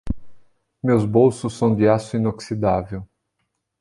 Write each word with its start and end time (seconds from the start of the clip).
Meus 0.83 1.05
bolsos 1.05 1.53
são 1.53 1.75
de 1.75 1.87
aço 1.87 2.15
inoxidável. 2.17 3.07